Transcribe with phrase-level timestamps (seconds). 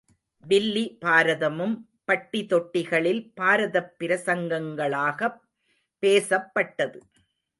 [0.43, 1.75] வில்லி பாரதமும்
[2.05, 5.39] பட்டி தொட்டிகளில் பாரதப் பிரசங்கங்களாகப்
[6.03, 6.99] பேசப்பட்டது.